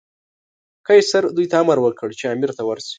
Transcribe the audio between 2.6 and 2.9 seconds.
ورسي.